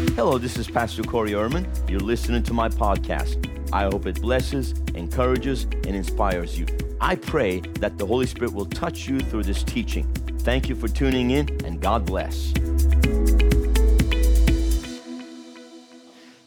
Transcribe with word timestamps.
Hello, 0.00 0.38
this 0.38 0.56
is 0.56 0.66
Pastor 0.66 1.02
Corey 1.02 1.32
Ehrman. 1.32 1.66
You're 1.88 2.00
listening 2.00 2.42
to 2.44 2.54
my 2.54 2.68
podcast. 2.70 3.46
I 3.70 3.84
hope 3.84 4.06
it 4.06 4.20
blesses, 4.20 4.72
encourages, 4.94 5.64
and 5.64 5.88
inspires 5.88 6.58
you. 6.58 6.64
I 7.00 7.16
pray 7.16 7.60
that 7.80 7.98
the 7.98 8.06
Holy 8.06 8.26
Spirit 8.26 8.54
will 8.54 8.64
touch 8.64 9.06
you 9.06 9.20
through 9.20 9.42
this 9.42 9.62
teaching. 9.62 10.10
Thank 10.40 10.70
you 10.70 10.74
for 10.74 10.88
tuning 10.88 11.32
in, 11.32 11.48
and 11.66 11.80
God 11.80 12.06
bless. 12.06 12.52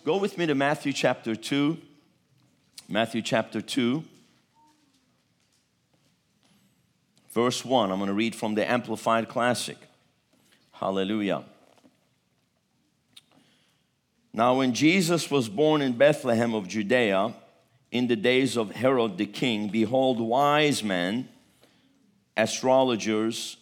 Go 0.04 0.17
with 0.17 0.38
me 0.38 0.47
to 0.47 0.55
Matthew 0.55 0.91
chapter 0.91 1.35
2. 1.35 1.77
Matthew 2.89 3.21
chapter 3.21 3.61
2, 3.61 4.04
verse 7.31 7.63
1. 7.63 7.91
I'm 7.91 7.97
going 7.97 8.07
to 8.07 8.13
read 8.13 8.35
from 8.35 8.55
the 8.55 8.70
Amplified 8.70 9.29
Classic. 9.29 9.77
Hallelujah. 10.71 11.43
Now, 14.34 14.58
when 14.58 14.73
Jesus 14.73 15.30
was 15.30 15.48
born 15.48 15.82
in 15.82 15.94
Bethlehem 15.94 16.55
of 16.55 16.68
Judea 16.68 17.36
in 17.92 18.08
the 18.08 18.16
days 18.16 18.58
of 18.58 18.72
Herod 18.72 19.18
the 19.20 19.28
king, 19.28 19.70
behold, 19.70 20.20
wise 20.20 20.84
men, 20.84 21.30
astrologers 22.36 23.58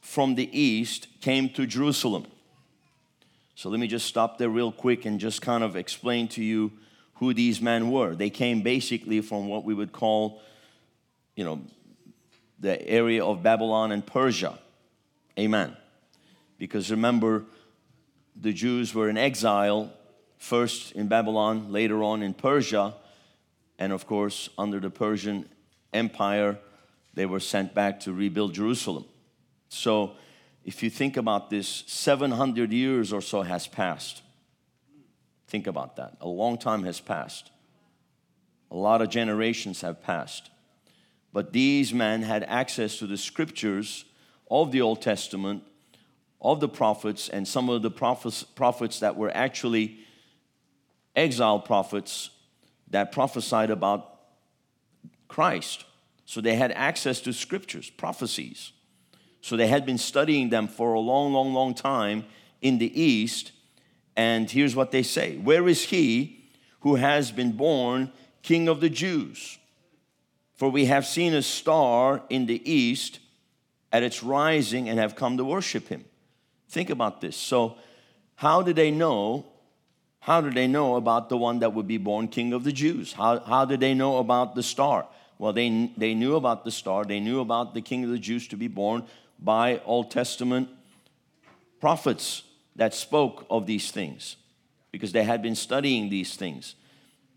from 0.00 0.34
the 0.34 0.48
east, 0.58 1.08
came 1.20 1.50
to 1.50 1.66
Jerusalem. 1.66 2.26
So, 3.54 3.68
let 3.68 3.80
me 3.80 3.86
just 3.86 4.06
stop 4.06 4.38
there 4.38 4.48
real 4.48 4.72
quick 4.72 5.04
and 5.04 5.20
just 5.20 5.42
kind 5.42 5.62
of 5.62 5.76
explain 5.76 6.28
to 6.28 6.42
you 6.42 6.72
who 7.16 7.34
these 7.34 7.60
men 7.60 7.90
were. 7.90 8.14
They 8.14 8.30
came 8.30 8.62
basically 8.62 9.20
from 9.20 9.46
what 9.46 9.64
we 9.64 9.74
would 9.74 9.92
call, 9.92 10.40
you 11.36 11.44
know, 11.44 11.60
the 12.58 12.88
area 12.88 13.22
of 13.22 13.42
Babylon 13.42 13.92
and 13.92 14.06
Persia. 14.06 14.58
Amen. 15.38 15.76
Because 16.56 16.90
remember, 16.90 17.44
the 18.34 18.52
Jews 18.52 18.94
were 18.94 19.10
in 19.10 19.18
exile 19.18 19.92
first 20.38 20.92
in 20.92 21.08
Babylon, 21.08 21.70
later 21.70 22.02
on 22.02 22.22
in 22.22 22.32
Persia, 22.34 22.94
and 23.78 23.92
of 23.92 24.06
course, 24.06 24.48
under 24.56 24.80
the 24.80 24.90
Persian 24.90 25.48
Empire, 25.92 26.58
they 27.14 27.26
were 27.26 27.40
sent 27.40 27.74
back 27.74 28.00
to 28.00 28.12
rebuild 28.12 28.54
Jerusalem. 28.54 29.04
So, 29.68 30.12
if 30.64 30.82
you 30.82 30.90
think 30.90 31.16
about 31.16 31.50
this, 31.50 31.84
700 31.86 32.72
years 32.72 33.12
or 33.12 33.20
so 33.20 33.42
has 33.42 33.66
passed. 33.66 34.22
Think 35.46 35.66
about 35.66 35.96
that. 35.96 36.16
A 36.20 36.28
long 36.28 36.58
time 36.58 36.84
has 36.84 37.00
passed. 37.00 37.50
A 38.70 38.76
lot 38.76 39.00
of 39.00 39.08
generations 39.08 39.80
have 39.80 40.02
passed. 40.02 40.50
But 41.32 41.52
these 41.52 41.94
men 41.94 42.22
had 42.22 42.44
access 42.44 42.98
to 42.98 43.06
the 43.06 43.16
scriptures 43.16 44.04
of 44.50 44.72
the 44.72 44.80
Old 44.80 45.00
Testament, 45.00 45.62
of 46.40 46.60
the 46.60 46.68
prophets, 46.68 47.28
and 47.28 47.46
some 47.48 47.68
of 47.68 47.82
the 47.82 47.90
prophets, 47.90 48.42
prophets 48.42 49.00
that 49.00 49.16
were 49.16 49.30
actually 49.34 50.00
exiled 51.18 51.64
prophets 51.64 52.30
that 52.90 53.12
prophesied 53.12 53.70
about 53.70 54.20
Christ. 55.26 55.84
So 56.24 56.40
they 56.40 56.56
had 56.56 56.72
access 56.72 57.20
to 57.22 57.32
scriptures, 57.32 57.90
prophecies. 57.90 58.72
So 59.40 59.56
they 59.56 59.66
had 59.66 59.84
been 59.84 59.98
studying 59.98 60.48
them 60.48 60.68
for 60.68 60.94
a 60.94 61.00
long, 61.00 61.32
long, 61.32 61.52
long 61.52 61.74
time 61.74 62.24
in 62.60 62.78
the 62.78 63.00
East. 63.00 63.52
And 64.16 64.50
here's 64.50 64.74
what 64.74 64.90
they 64.90 65.02
say 65.02 65.36
Where 65.36 65.68
is 65.68 65.84
he 65.84 66.50
who 66.80 66.96
has 66.96 67.30
been 67.30 67.52
born 67.52 68.12
King 68.42 68.68
of 68.68 68.80
the 68.80 68.90
Jews? 68.90 69.58
For 70.54 70.68
we 70.68 70.86
have 70.86 71.06
seen 71.06 71.34
a 71.34 71.42
star 71.42 72.22
in 72.28 72.46
the 72.46 72.60
East 72.70 73.20
at 73.92 74.02
its 74.02 74.22
rising 74.22 74.88
and 74.88 74.98
have 74.98 75.14
come 75.14 75.36
to 75.36 75.44
worship 75.44 75.88
him. 75.88 76.04
Think 76.68 76.90
about 76.90 77.20
this. 77.20 77.36
So, 77.36 77.76
how 78.34 78.62
did 78.62 78.76
they 78.76 78.90
know 78.90 79.46
how 80.28 80.42
did 80.42 80.52
they 80.52 80.66
know 80.66 80.96
about 80.96 81.30
the 81.30 81.38
one 81.38 81.60
that 81.60 81.72
would 81.72 81.88
be 81.88 81.96
born 81.96 82.28
king 82.28 82.52
of 82.52 82.62
the 82.62 82.70
Jews? 82.70 83.14
How, 83.14 83.40
how 83.40 83.64
did 83.64 83.80
they 83.80 83.94
know 83.94 84.18
about 84.18 84.54
the 84.54 84.62
star? 84.62 85.06
Well, 85.38 85.54
they, 85.54 85.90
they 85.96 86.12
knew 86.12 86.36
about 86.36 86.66
the 86.66 86.70
star. 86.70 87.06
They 87.06 87.18
knew 87.18 87.40
about 87.40 87.72
the 87.72 87.80
king 87.80 88.04
of 88.04 88.10
the 88.10 88.18
Jews 88.18 88.46
to 88.48 88.56
be 88.56 88.68
born 88.68 89.04
by 89.38 89.80
Old 89.86 90.10
Testament 90.10 90.68
prophets 91.80 92.42
that 92.76 92.92
spoke 92.92 93.46
of 93.48 93.64
these 93.64 93.90
things 93.90 94.36
because 94.92 95.12
they 95.12 95.24
had 95.24 95.40
been 95.40 95.54
studying 95.54 96.10
these 96.10 96.36
things, 96.36 96.74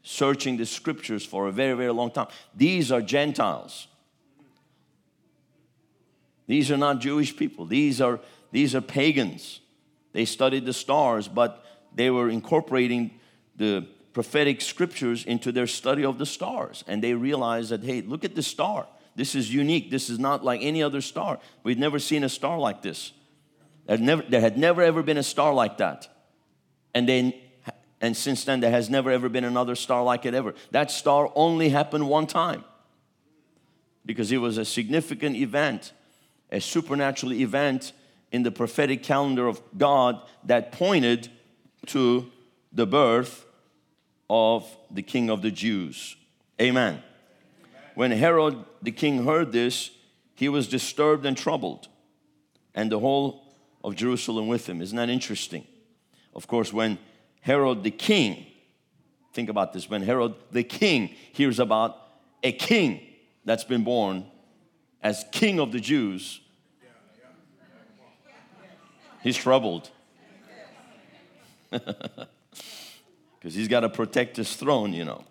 searching 0.04 0.58
the 0.58 0.66
scriptures 0.66 1.26
for 1.26 1.48
a 1.48 1.52
very, 1.54 1.78
very 1.78 1.94
long 1.94 2.12
time. 2.12 2.28
These 2.54 2.92
are 2.92 3.02
Gentiles. 3.02 3.88
These 6.46 6.70
are 6.72 6.78
not 6.78 7.00
Jewish 7.00 7.38
people. 7.38 7.66
These 7.66 8.02
are, 8.02 8.20
these 8.52 8.76
are 8.76 8.82
pagans. 8.82 9.62
They 10.12 10.26
studied 10.26 10.66
the 10.66 10.74
stars, 10.74 11.30
but 11.30 11.64
they 11.96 12.10
were 12.10 12.30
incorporating 12.30 13.12
the 13.56 13.88
prophetic 14.14 14.62
scriptures 14.62 15.24
into 15.26 15.52
their 15.52 15.68
study 15.68 16.04
of 16.04 16.18
the 16.18 16.26
stars. 16.26 16.84
And 16.88 17.04
they 17.04 17.14
realized 17.14 17.70
that, 17.70 17.84
hey, 17.84 18.02
look 18.02 18.24
at 18.26 18.36
the 18.36 18.44
star. 18.44 18.88
This 19.16 19.36
is 19.36 19.54
unique. 19.54 19.92
This 19.92 20.10
is 20.10 20.20
not 20.20 20.44
like 20.44 20.62
any 20.64 20.84
other 20.84 21.02
star. 21.02 21.40
We've 21.64 21.78
never 21.78 22.00
seen 22.00 22.24
a 22.24 22.30
star 22.30 22.58
like 22.58 22.82
this. 22.82 23.12
There, 23.86 23.98
never, 23.98 24.22
there 24.24 24.42
had 24.42 24.58
never 24.58 24.82
ever 24.82 25.04
been 25.04 25.18
a 25.18 25.24
star 25.24 25.54
like 25.54 25.78
that. 25.78 26.08
And 26.94 27.08
then 27.08 27.34
and 28.02 28.18
since 28.18 28.44
then 28.44 28.60
there 28.60 28.72
has 28.72 28.90
never 28.90 29.12
ever 29.12 29.30
been 29.30 29.44
another 29.44 29.76
star 29.76 30.04
like 30.04 30.26
it 30.26 30.34
ever. 30.34 30.56
That 30.72 30.92
star 30.92 31.32
only 31.36 31.70
happened 31.70 32.10
one 32.10 32.28
time. 32.28 32.66
Because 34.04 34.32
it 34.32 34.38
was 34.38 34.58
a 34.58 34.66
significant 34.66 35.36
event, 35.36 35.94
a 36.52 36.60
supernatural 36.60 37.34
event 37.34 37.94
in 38.32 38.42
the 38.42 38.52
prophetic 38.52 39.04
calendar 39.04 39.48
of 39.48 39.62
God 39.78 40.20
that 40.46 40.72
pointed 40.72 41.30
to 41.88 42.32
the 42.72 42.86
birth 42.86 43.46
of 44.30 44.66
the 44.90 45.02
king 45.02 45.30
of 45.30 45.42
the 45.42 45.52
Jews. 45.52 46.16
Amen. 46.62 47.02
When 47.96 48.12
Herod 48.12 48.64
the 48.82 48.92
king 48.92 49.26
heard 49.26 49.52
this, 49.52 49.92
he 50.36 50.48
was 50.48 50.68
disturbed 50.68 51.26
and 51.26 51.38
troubled, 51.38 51.88
and 52.74 52.92
the 52.92 53.00
whole 53.00 53.44
of 53.84 53.96
Jerusalem 53.96 54.48
with 54.48 54.68
him. 54.68 54.82
Isn't 54.82 54.98
that 54.98 55.10
interesting? 55.10 55.66
Of 56.34 56.48
course, 56.48 56.72
when 56.72 56.98
Herod 57.42 57.84
the 57.84 57.92
king, 57.92 58.46
think 59.34 59.50
about 59.50 59.74
this, 59.74 59.90
when 59.90 60.02
Herod 60.02 60.34
the 60.52 60.64
king 60.64 61.14
hears 61.34 61.60
about 61.60 61.98
a 62.44 62.52
king 62.52 63.02
that's 63.44 63.64
been 63.64 63.84
born 63.84 64.26
as 65.04 65.26
king 65.32 65.60
of 65.60 65.72
the 65.72 65.80
Jews, 65.80 66.40
he's 69.24 69.38
troubled. 69.38 69.90
Because 73.42 73.56
he's 73.56 73.68
got 73.68 73.80
to 73.80 73.90
protect 73.90 74.38
his 74.38 74.56
throne, 74.56 74.94
you 74.94 75.04
know. 75.04 75.24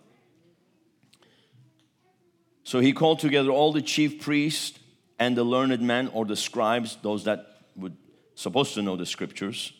So 2.64 2.80
he 2.80 2.92
called 2.92 3.20
together 3.20 3.50
all 3.50 3.72
the 3.72 3.82
chief 3.82 4.20
priests 4.20 4.80
and 5.20 5.36
the 5.36 5.44
learned 5.44 5.80
men 5.80 6.08
or 6.08 6.24
the 6.24 6.34
scribes, 6.34 6.98
those 7.02 7.22
that 7.24 7.46
would 7.76 7.96
supposed 8.34 8.74
to 8.74 8.82
know 8.82 8.96
the 8.96 9.06
scriptures, 9.06 9.72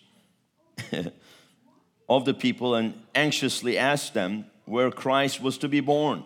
of 2.09 2.25
the 2.25 2.35
people 2.35 2.77
and 2.77 2.95
anxiously 3.17 3.77
asked 3.77 4.15
them 4.15 4.45
where 4.65 4.93
Christ 4.93 5.41
was 5.41 5.59
to 5.59 5.69
be 5.69 5.81
born. 5.81 6.25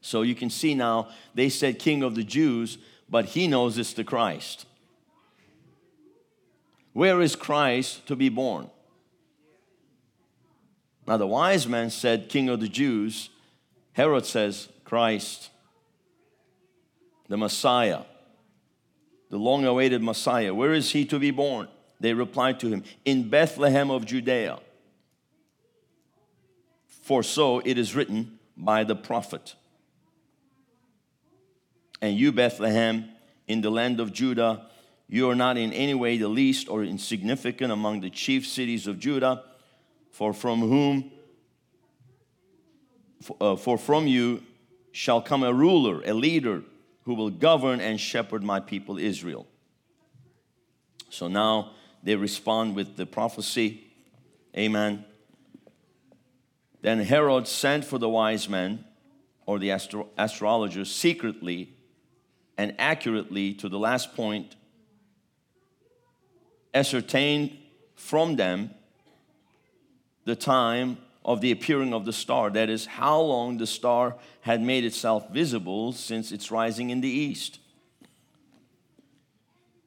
So 0.00 0.22
you 0.22 0.34
can 0.34 0.48
see 0.48 0.74
now 0.74 1.08
they 1.34 1.50
said 1.50 1.78
king 1.78 2.02
of 2.02 2.14
the 2.14 2.24
Jews, 2.24 2.78
but 3.08 3.26
he 3.26 3.48
knows 3.48 3.76
it's 3.76 3.92
the 3.92 4.04
Christ. 4.04 4.64
Where 6.94 7.20
is 7.20 7.36
Christ 7.36 8.06
to 8.06 8.16
be 8.16 8.30
born? 8.30 8.70
Now 11.10 11.16
the 11.16 11.26
wise 11.26 11.66
men 11.66 11.90
said, 11.90 12.28
King 12.28 12.48
of 12.48 12.60
the 12.60 12.68
Jews. 12.68 13.30
Herod 13.94 14.24
says, 14.24 14.68
Christ, 14.84 15.50
the 17.26 17.36
Messiah, 17.36 18.02
the 19.28 19.36
long 19.36 19.64
awaited 19.64 20.04
Messiah. 20.04 20.54
Where 20.54 20.72
is 20.72 20.92
he 20.92 21.04
to 21.06 21.18
be 21.18 21.32
born? 21.32 21.66
They 21.98 22.14
replied 22.14 22.60
to 22.60 22.68
him, 22.68 22.84
In 23.04 23.28
Bethlehem 23.28 23.90
of 23.90 24.06
Judea. 24.06 24.60
For 26.86 27.24
so 27.24 27.58
it 27.58 27.76
is 27.76 27.96
written 27.96 28.38
by 28.56 28.84
the 28.84 28.94
prophet. 28.94 29.56
And 32.00 32.16
you, 32.16 32.30
Bethlehem, 32.30 33.08
in 33.48 33.62
the 33.62 33.70
land 33.70 33.98
of 33.98 34.12
Judah, 34.12 34.66
you 35.08 35.28
are 35.28 35.34
not 35.34 35.56
in 35.56 35.72
any 35.72 35.94
way 35.94 36.18
the 36.18 36.28
least 36.28 36.68
or 36.68 36.84
insignificant 36.84 37.72
among 37.72 38.00
the 38.00 38.10
chief 38.10 38.46
cities 38.46 38.86
of 38.86 39.00
Judah 39.00 39.42
for 40.10 40.32
from 40.32 40.60
whom, 40.60 41.10
uh, 43.40 43.56
for 43.56 43.78
from 43.78 44.06
you 44.06 44.42
shall 44.92 45.20
come 45.20 45.42
a 45.42 45.52
ruler, 45.52 46.02
a 46.04 46.14
leader 46.14 46.62
who 47.04 47.14
will 47.14 47.30
govern 47.30 47.80
and 47.80 48.00
shepherd 48.00 48.42
my 48.42 48.60
people 48.60 48.98
Israel. 48.98 49.46
So 51.08 51.28
now 51.28 51.72
they 52.02 52.16
respond 52.16 52.76
with 52.76 52.96
the 52.96 53.06
prophecy. 53.06 53.84
Amen. 54.56 55.04
Then 56.82 57.00
Herod 57.00 57.46
sent 57.46 57.84
for 57.84 57.98
the 57.98 58.08
wise 58.08 58.48
men 58.48 58.84
or 59.46 59.58
the 59.58 59.70
astro- 59.70 60.08
astrologers 60.16 60.92
secretly 60.92 61.74
and 62.56 62.74
accurately 62.78 63.54
to 63.54 63.68
the 63.68 63.78
last 63.78 64.14
point, 64.14 64.56
ascertained 66.74 67.56
from 67.94 68.36
them 68.36 68.70
the 70.30 70.36
time 70.36 70.96
of 71.24 71.40
the 71.40 71.50
appearing 71.50 71.92
of 71.92 72.04
the 72.04 72.12
star. 72.12 72.50
That 72.50 72.70
is, 72.70 72.86
how 72.86 73.20
long 73.20 73.58
the 73.58 73.66
star 73.66 74.16
had 74.42 74.62
made 74.62 74.84
itself 74.84 75.28
visible 75.30 75.92
since 75.92 76.30
its 76.30 76.52
rising 76.52 76.90
in 76.90 77.00
the 77.00 77.08
east. 77.08 77.58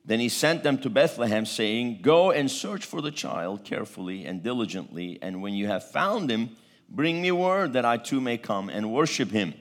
Then 0.05 0.19
he 0.19 0.27
sent 0.27 0.63
them 0.63 0.77
to 0.79 0.89
Bethlehem, 0.89 1.45
saying, 1.45 1.99
Go 2.01 2.31
and 2.31 2.51
search 2.51 2.85
for 2.85 3.01
the 3.01 3.09
child 3.09 3.63
carefully 3.63 4.25
and 4.25 4.43
diligently, 4.43 5.17
and 5.21 5.41
when 5.41 5.53
you 5.53 5.67
have 5.67 5.89
found 5.89 6.29
him, 6.29 6.57
bring 6.89 7.21
me 7.21 7.31
word 7.31 7.71
that 7.71 7.85
I 7.85 7.95
too 7.95 8.19
may 8.19 8.37
come 8.37 8.67
and 8.67 8.91
worship 8.91 9.31
him. 9.31 9.53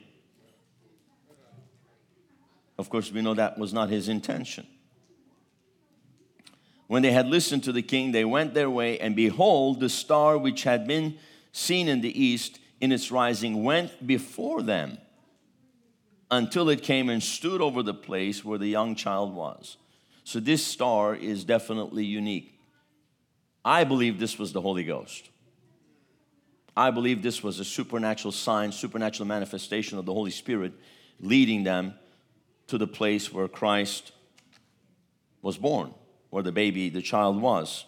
Of 2.77 2.89
course, 2.89 3.09
we 3.09 3.21
know 3.21 3.35
that 3.35 3.57
was 3.57 3.71
not 3.71 3.89
his 3.89 4.09
intention. 4.09 4.67
When 6.87 7.01
they 7.01 7.11
had 7.11 7.27
listened 7.27 7.63
to 7.63 7.71
the 7.71 7.81
king, 7.81 8.11
they 8.11 8.25
went 8.25 8.53
their 8.53 8.69
way, 8.69 8.99
and 8.99 9.15
behold, 9.15 9.79
the 9.79 9.89
star 9.89 10.37
which 10.37 10.63
had 10.63 10.87
been 10.87 11.17
seen 11.51 11.87
in 11.87 12.01
the 12.01 12.21
east 12.21 12.59
in 12.81 12.91
its 12.91 13.11
rising 13.11 13.63
went 13.63 14.05
before 14.05 14.61
them 14.61 14.97
until 16.29 16.69
it 16.69 16.83
came 16.83 17.09
and 17.09 17.21
stood 17.21 17.61
over 17.61 17.83
the 17.83 17.93
place 17.93 18.43
where 18.43 18.57
the 18.57 18.67
young 18.67 18.95
child 18.95 19.33
was. 19.33 19.77
So 20.23 20.39
this 20.39 20.65
star 20.65 21.15
is 21.15 21.43
definitely 21.43 22.05
unique. 22.05 22.59
I 23.63 23.83
believe 23.83 24.19
this 24.19 24.37
was 24.37 24.51
the 24.51 24.61
Holy 24.61 24.83
Ghost. 24.83 25.29
I 26.75 26.91
believe 26.91 27.21
this 27.21 27.43
was 27.43 27.59
a 27.59 27.65
supernatural 27.65 28.31
sign, 28.31 28.71
supernatural 28.71 29.27
manifestation 29.27 29.97
of 29.99 30.05
the 30.05 30.13
Holy 30.13 30.31
Spirit 30.31 30.73
leading 31.19 31.63
them 31.63 31.93
to 32.67 32.77
the 32.77 32.87
place 32.87 33.31
where 33.31 33.47
Christ 33.47 34.11
was 35.41 35.57
born, 35.57 35.93
where 36.33 36.41
the 36.41 36.51
baby, 36.51 36.89
the 36.89 36.99
child 36.99 37.39
was. 37.39 37.85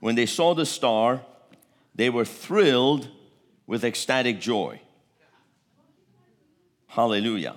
When 0.00 0.14
they 0.14 0.24
saw 0.24 0.54
the 0.54 0.64
star, 0.64 1.20
they 1.94 2.08
were 2.08 2.24
thrilled 2.24 3.10
with 3.66 3.84
ecstatic 3.84 4.40
joy. 4.40 4.80
Hallelujah. 6.86 7.56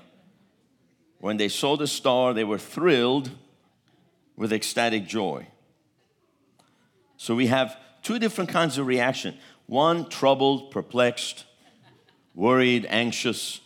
When 1.19 1.37
they 1.37 1.47
saw 1.47 1.77
the 1.77 1.87
star, 1.87 2.33
they 2.33 2.43
were 2.43 2.57
thrilled 2.57 3.31
with 4.35 4.51
ecstatic 4.51 5.07
joy. 5.07 5.47
So 7.15 7.35
we 7.35 7.47
have 7.47 7.77
two 8.03 8.19
different 8.19 8.49
kinds 8.49 8.77
of 8.77 8.85
reaction 8.85 9.37
one, 9.65 10.09
troubled, 10.09 10.71
perplexed, 10.71 11.45
worried, 12.35 12.85
anxious. 12.89 13.61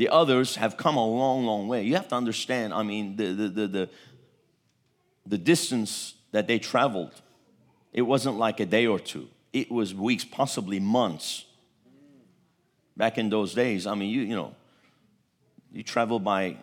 The 0.00 0.08
others 0.08 0.56
have 0.56 0.78
come 0.78 0.96
a 0.96 1.06
long, 1.06 1.44
long 1.44 1.68
way. 1.68 1.82
You 1.82 1.94
have 1.96 2.08
to 2.08 2.14
understand, 2.14 2.72
I 2.72 2.82
mean, 2.82 3.16
the, 3.16 3.34
the, 3.34 3.48
the, 3.48 3.66
the, 3.66 3.90
the 5.26 5.36
distance 5.36 6.14
that 6.32 6.46
they 6.46 6.58
traveled, 6.58 7.12
it 7.92 8.00
wasn't 8.00 8.38
like 8.38 8.60
a 8.60 8.64
day 8.64 8.86
or 8.86 8.98
two, 8.98 9.28
it 9.52 9.70
was 9.70 9.94
weeks, 9.94 10.24
possibly 10.24 10.80
months. 10.80 11.44
Back 12.96 13.18
in 13.18 13.28
those 13.28 13.52
days, 13.52 13.86
I 13.86 13.94
mean, 13.94 14.08
you, 14.08 14.22
you 14.22 14.34
know, 14.34 14.54
you 15.70 15.82
travel 15.82 16.18
by 16.18 16.56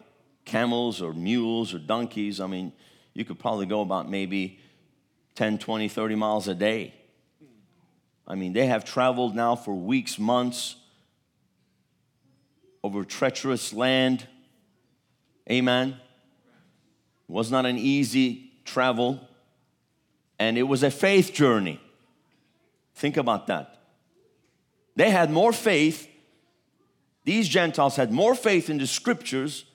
camels 0.44 1.00
or 1.00 1.14
mules 1.14 1.76
or 1.76 1.78
donkeys, 1.78 2.40
I 2.40 2.48
mean, 2.48 2.74
you 3.14 3.24
could 3.24 3.38
probably 3.38 3.68
go 3.68 3.82
about 3.82 4.10
maybe 4.10 4.58
10, 5.36 5.60
20, 5.60 5.88
30 5.88 6.16
miles 6.16 6.48
a 6.48 6.56
day. 6.56 6.92
I 8.28 8.34
mean, 8.34 8.54
they 8.54 8.66
have 8.66 8.84
traveled 8.84 9.36
now 9.36 9.56
for 9.56 9.76
weeks, 9.76 10.18
months 10.18 10.78
over 12.84 13.04
treacherous 13.04 13.74
land. 13.74 14.28
Amen. 15.50 15.90
It 17.30 17.32
was 17.32 17.52
not 17.52 17.66
an 17.66 17.78
easy 17.78 18.52
travel, 18.66 19.20
and 20.40 20.58
it 20.58 20.64
was 20.64 20.84
a 20.84 20.92
faith 20.92 21.34
journey. 21.34 21.80
Think 22.96 23.18
about 23.18 23.48
that. 23.48 23.78
They 24.96 25.12
had 25.12 25.30
more 25.30 25.54
faith 25.54 26.08
these 27.28 27.50
Gentiles 27.50 27.98
had 27.98 28.14
more 28.14 28.36
faith 28.36 28.70
in 28.70 28.78
the 28.78 28.88
scriptures, 28.88 29.66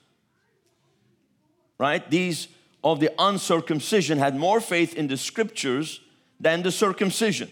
right? 1.76 2.10
These 2.10 2.48
of 2.82 2.98
the 2.98 3.12
uncircumcision 3.18 4.16
had 4.16 4.34
more 4.34 4.58
faith 4.58 4.94
in 4.94 5.06
the 5.06 5.18
scriptures 5.18 6.00
than 6.40 6.62
the 6.62 6.72
circumcision. 6.72 7.50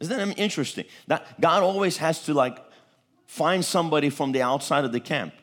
Isn't 0.00 0.16
that 0.16 0.36
interesting? 0.40 0.86
That 1.06 1.40
God 1.40 1.62
always 1.62 1.98
has 1.98 2.24
to 2.24 2.34
like 2.34 2.58
find 3.26 3.64
somebody 3.64 4.10
from 4.10 4.32
the 4.32 4.42
outside 4.42 4.84
of 4.84 4.92
the 4.92 5.00
camp 5.00 5.34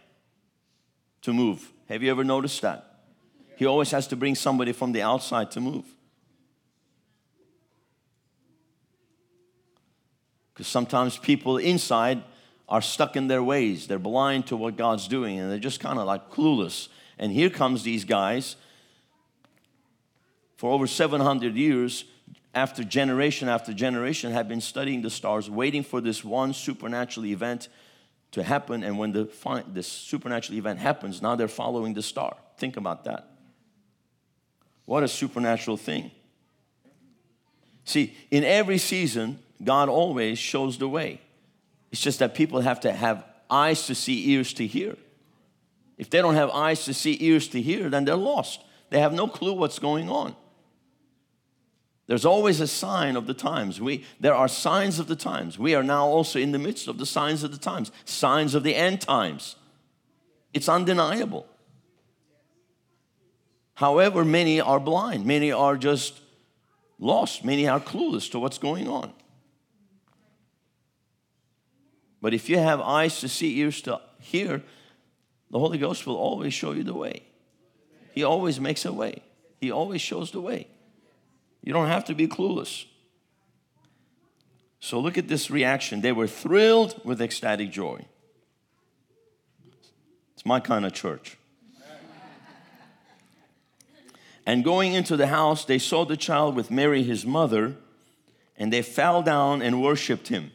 to 1.21 1.33
move. 1.33 1.71
Have 1.87 2.03
you 2.03 2.11
ever 2.11 2.23
noticed 2.23 2.61
that? 2.61 2.85
He 3.57 3.65
always 3.65 3.91
has 3.91 4.07
to 4.07 4.15
bring 4.15 4.35
somebody 4.35 4.71
from 4.71 4.91
the 4.91 5.01
outside 5.01 5.51
to 5.51 5.61
move. 5.61 5.85
Because 10.53 10.67
sometimes 10.67 11.17
people 11.17 11.57
inside 11.57 12.23
are 12.67 12.81
stuck 12.81 13.15
in 13.15 13.27
their 13.27 13.43
ways. 13.43 13.87
They're 13.87 13.99
blind 13.99 14.47
to 14.47 14.57
what 14.57 14.77
God's 14.77 15.07
doing 15.07 15.39
and 15.39 15.51
they're 15.51 15.57
just 15.57 15.79
kind 15.79 15.99
of 15.99 16.05
like 16.05 16.29
clueless. 16.29 16.87
And 17.17 17.31
here 17.31 17.49
comes 17.49 17.83
these 17.83 18.05
guys 18.05 18.55
for 20.55 20.71
over 20.71 20.85
700 20.87 21.55
years 21.55 22.05
after 22.59 22.83
generation 22.83 23.50
after 23.50 23.73
generation 23.73 24.31
have 24.31 24.47
been 24.47 24.61
studying 24.61 25.01
the 25.01 25.09
stars 25.09 25.50
waiting 25.50 25.83
for 25.83 26.01
this 26.01 26.23
one 26.23 26.53
supernatural 26.53 27.25
event 27.25 27.67
to 28.31 28.44
happen 28.44 28.83
and 28.83 29.00
when 29.00 29.11
the 29.11 29.27
this 29.67 29.88
supernatural 29.88 30.57
event 30.57 30.79
happens 30.79 31.21
now 31.21 31.35
they're 31.35 31.47
following 31.47 31.94
the 31.94 32.03
star 32.03 32.35
think 32.57 32.77
about 32.77 33.03
that 33.06 33.27
what 34.85 35.03
a 35.03 35.07
supernatural 35.07 35.77
thing 35.77 36.11
see 37.83 38.15
in 38.29 38.44
every 38.44 38.77
season 38.77 39.39
God 39.63 39.89
always 39.89 40.39
shows 40.39 40.77
the 40.77 40.88
way. 40.88 41.21
It's 41.91 42.01
just 42.01 42.19
that 42.19 42.33
people 42.33 42.62
have 42.62 42.79
to 42.81 42.91
have 42.91 43.25
eyes 43.50 43.88
to 43.88 43.95
see, 43.95 44.31
ears 44.31 44.53
to 44.53 44.67
hear. 44.67 44.95
If 45.97 46.09
they 46.09 46.21
don't 46.21 46.35
have 46.35 46.50
eyes 46.51 46.85
to 46.85 46.94
see, 46.94 47.17
ears 47.19 47.47
to 47.50 47.62
hear, 47.62 47.89
then 47.89 48.05
they're 48.05 48.15
lost. 48.15 48.63
They 48.89 49.00
have 49.00 49.13
no 49.13 49.27
clue 49.27 49.53
what's 49.53 49.79
going 49.79 50.09
on. 50.09 50.35
There's 52.09 52.25
always 52.25 52.59
a 52.59 52.65
sign 52.65 53.15
of 53.15 53.27
the 53.27 53.35
times. 53.35 53.79
We, 53.79 54.03
there 54.19 54.33
are 54.33 54.47
signs 54.47 54.97
of 54.97 55.06
the 55.06 55.15
times. 55.15 55.59
We 55.59 55.75
are 55.75 55.83
now 55.83 56.07
also 56.07 56.39
in 56.39 56.51
the 56.51 56.57
midst 56.57 56.88
of 56.88 56.97
the 56.97 57.06
signs 57.06 57.44
of 57.44 57.51
the 57.51 57.59
times, 57.59 57.91
signs 58.03 58.56
of 58.56 58.63
the 58.63 58.73
end 58.73 59.00
times. 59.00 59.57
It's 60.51 60.67
undeniable. 60.67 61.45
However, 63.75 64.25
many 64.25 64.59
are 64.59 64.79
blind, 64.79 65.27
many 65.27 65.51
are 65.51 65.77
just 65.77 66.19
lost, 66.98 67.45
many 67.45 67.67
are 67.67 67.79
clueless 67.79 68.31
to 68.31 68.39
what's 68.39 68.57
going 68.57 68.88
on. 68.88 69.13
But 72.24 72.34
if 72.34 72.50
you 72.50 72.57
have 72.57 72.81
eyes 72.81 73.19
to 73.19 73.29
see, 73.29 73.60
ears 73.60 73.84
to 73.84 74.01
hear, 74.19 74.63
the 75.51 75.60
Holy 75.60 75.77
Ghost 75.77 76.07
will 76.07 76.17
always 76.17 76.55
show 76.55 76.72
you 76.72 76.84
the 76.84 76.95
way. 76.95 77.22
He 78.15 78.24
always 78.24 78.60
makes 78.60 78.84
a 78.84 78.91
way, 78.91 79.22
He 79.62 79.69
always 79.69 80.01
shows 80.01 80.31
the 80.31 80.41
way. 80.41 80.69
You 81.63 81.74
don't 81.74 81.88
have 81.88 82.06
to 82.06 82.16
be 82.16 82.28
clueless. 82.28 82.86
So 84.80 85.00
look 85.00 85.18
at 85.18 85.28
this 85.28 85.51
reaction. 85.51 86.01
They 86.01 86.12
were 86.12 86.28
thrilled 86.28 87.00
with 87.04 87.22
ecstatic 87.22 87.72
joy. 87.72 88.06
It's 90.34 90.46
my 90.46 90.60
kind 90.60 90.86
of 90.86 90.94
church. 90.94 91.38
And 94.46 94.63
going 94.63 94.94
into 94.94 95.16
the 95.16 95.28
house, 95.28 95.66
they 95.66 95.78
saw 95.78 96.06
the 96.06 96.18
child 96.18 96.56
with 96.56 96.72
Mary, 96.72 97.04
his 97.04 97.25
mother, 97.25 97.75
and 98.58 98.74
they 98.74 98.82
fell 98.82 99.22
down 99.22 99.62
and 99.62 99.82
worshiped 99.82 100.30
him. 100.30 100.51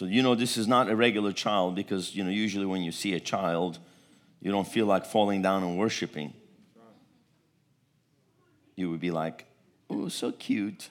So 0.00 0.06
you 0.06 0.22
know 0.22 0.34
this 0.34 0.56
is 0.56 0.66
not 0.66 0.88
a 0.88 0.96
regular 0.96 1.30
child 1.30 1.74
because 1.74 2.16
you 2.16 2.24
know 2.24 2.30
usually 2.30 2.64
when 2.64 2.82
you 2.82 2.90
see 2.90 3.12
a 3.12 3.20
child, 3.20 3.78
you 4.40 4.50
don't 4.50 4.66
feel 4.66 4.86
like 4.86 5.04
falling 5.04 5.42
down 5.42 5.62
and 5.62 5.78
worshiping. 5.78 6.32
You 8.76 8.90
would 8.90 9.00
be 9.00 9.10
like, 9.10 9.46
"Oh, 9.88 10.08
so 10.08 10.32
cute." 10.32 10.90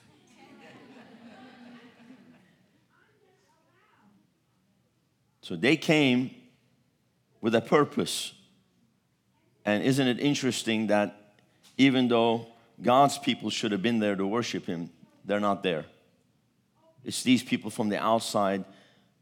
so 5.42 5.56
they 5.56 5.76
came 5.76 6.30
with 7.40 7.54
a 7.54 7.60
purpose. 7.60 8.34
And 9.64 9.82
isn't 9.82 10.06
it 10.06 10.20
interesting 10.20 10.88
that 10.88 11.34
even 11.76 12.08
though 12.08 12.46
God's 12.80 13.18
people 13.18 13.50
should 13.50 13.72
have 13.72 13.82
been 13.82 13.98
there 13.98 14.16
to 14.16 14.26
worship 14.26 14.66
him, 14.66 14.90
they're 15.24 15.40
not 15.40 15.62
there. 15.62 15.86
It's 17.04 17.22
these 17.22 17.42
people 17.42 17.70
from 17.70 17.88
the 17.88 17.98
outside 17.98 18.64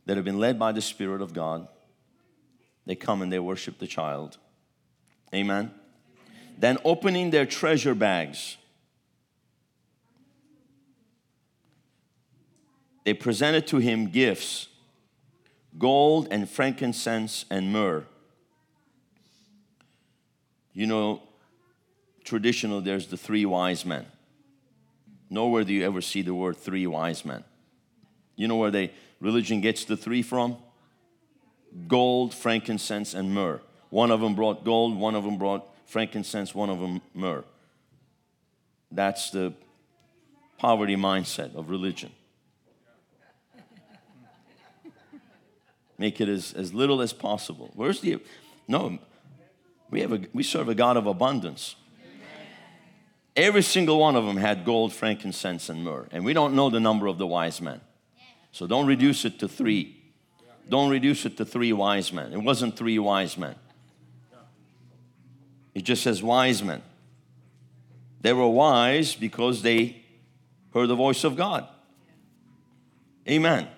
that 0.07 0.17
have 0.17 0.25
been 0.25 0.39
led 0.39 0.59
by 0.59 0.73
the 0.73 0.81
Spirit 0.81 1.23
of 1.23 1.33
God, 1.33 1.69
they 2.89 2.97
come 2.97 3.21
and 3.21 3.31
they 3.31 3.39
worship 3.39 3.79
the 3.79 3.87
child. 3.87 4.39
Amen. 5.35 5.71
Then 6.57 6.79
opening 6.87 7.29
their 7.29 7.45
treasure 7.45 7.95
bags, 7.95 8.57
they 13.05 13.13
presented 13.13 13.67
to 13.67 13.77
him 13.77 14.09
gifts 14.09 14.69
gold 15.77 16.29
and 16.31 16.49
frankincense 16.49 17.45
and 17.51 17.71
myrrh. 17.71 18.05
you 20.73 20.87
know, 20.87 21.21
traditional, 22.25 22.81
there's 22.81 23.09
the 23.09 23.17
three 23.19 23.45
wise 23.45 23.85
men. 23.85 24.07
Nowhere 25.29 25.65
do 25.65 25.75
you 25.75 25.85
ever 25.85 26.01
see 26.01 26.23
the 26.23 26.33
word 26.33 26.57
three 26.57 26.87
wise 26.87 27.25
men. 27.25 27.45
You 28.35 28.49
know 28.49 28.57
where 28.57 28.71
they 28.71 28.93
religion 29.21 29.61
gets 29.61 29.85
the 29.85 29.97
three 29.97 30.23
from? 30.23 30.57
Gold, 31.87 32.35
frankincense, 32.35 33.15
and 33.15 33.35
myrrh. 33.35 33.61
One 33.91 34.11
of 34.11 34.21
them 34.21 34.35
brought 34.35 34.65
gold, 34.65 34.97
one 34.97 35.15
of 35.15 35.25
them 35.25 35.39
brought 35.39 35.67
frankincense, 35.87 36.55
one 36.55 36.71
of 36.71 36.79
them 36.79 37.01
myrrh. 37.15 37.45
That's 38.91 39.31
the 39.31 39.55
poverty 40.59 40.97
mindset 40.97 41.55
of 41.55 41.71
religion. 41.71 42.11
Make 45.99 46.21
it 46.21 46.29
as, 46.29 46.53
as 46.53 46.73
little 46.73 47.03
as 47.03 47.13
possible. 47.13 47.71
Where's 47.75 48.01
the 48.01 48.19
no? 48.69 48.99
We 49.91 50.01
have 50.01 50.13
a 50.13 50.21
we 50.33 50.43
serve 50.43 50.69
a 50.69 50.75
God 50.75 50.97
of 50.97 51.07
abundance. 51.07 51.75
Every 53.35 53.63
single 53.63 53.99
one 53.99 54.17
of 54.17 54.25
them 54.25 54.37
had 54.37 54.65
gold, 54.65 54.93
frankincense, 54.93 55.69
and 55.69 55.85
myrrh. 55.85 56.09
And 56.11 56.25
we 56.25 56.33
don't 56.33 56.55
know 56.55 56.71
the 56.71 56.81
number 56.81 57.07
of 57.07 57.19
the 57.19 57.27
wise 57.27 57.61
men. 57.61 57.81
So 58.53 58.67
don't 58.67 58.87
reduce 58.87 59.25
it 59.25 59.39
to 59.39 59.49
three. 59.49 59.98
Don't 60.69 60.91
reduce 60.91 61.25
it 61.25 61.37
to 61.39 61.45
three 61.45 61.73
wise 61.73 62.13
men. 62.13 62.33
It 62.33 62.43
wasn't 62.43 62.77
three 62.77 62.99
wise 62.99 63.39
men. 63.39 63.55
It 65.75 65.83
just 65.83 66.03
says 66.03 66.23
wise 66.23 66.63
men. 66.63 66.83
They 68.21 68.33
were 68.33 68.49
wise 68.49 69.15
because 69.15 69.63
they 69.63 70.03
heard 70.75 70.89
the 70.89 70.97
voice 70.97 71.25
of 71.25 71.37
God. 71.37 71.67
Amen. 73.29 73.69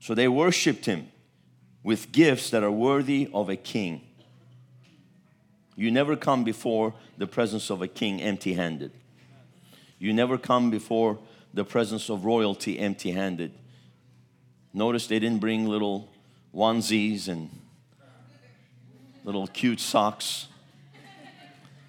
So 0.00 0.14
they 0.14 0.28
worshiped 0.28 0.86
him 0.86 1.08
with 1.82 2.12
gifts 2.12 2.50
that 2.50 2.62
are 2.62 2.70
worthy 2.70 3.28
of 3.32 3.48
a 3.48 3.56
king. 3.56 4.02
You 5.76 5.90
never 5.90 6.16
come 6.16 6.44
before 6.44 6.94
the 7.16 7.26
presence 7.26 7.70
of 7.70 7.82
a 7.82 7.88
king 7.88 8.20
empty 8.20 8.54
handed. 8.54 8.92
You 9.98 10.12
never 10.12 10.38
come 10.38 10.70
before 10.70 11.18
the 11.52 11.64
presence 11.64 12.08
of 12.08 12.24
royalty 12.24 12.78
empty 12.78 13.10
handed. 13.10 13.52
Notice 14.72 15.06
they 15.06 15.18
didn't 15.18 15.40
bring 15.40 15.66
little 15.66 16.08
onesies 16.54 17.28
and 17.28 17.50
little 19.24 19.46
cute 19.46 19.80
socks 19.80 20.46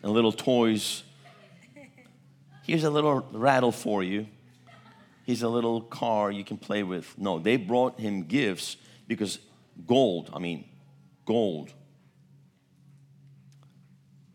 and 0.04 0.12
little 0.12 0.32
toys. 0.32 1.04
Here's 2.64 2.84
a 2.84 2.90
little 2.90 3.28
rattle 3.32 3.72
for 3.72 4.04
you. 4.04 4.28
Here's 5.26 5.44
a 5.44 5.50
little 5.50 5.82
car 5.82 6.32
you 6.32 6.44
can 6.44 6.58
play 6.58 6.84
with. 6.84 7.18
No, 7.18 7.40
they 7.40 7.58
brought 7.58 8.00
him 8.00 8.24
gifts 8.24 8.78
because 9.08 9.40
gold, 9.86 10.30
I 10.34 10.40
mean, 10.40 10.66
gold 11.26 11.74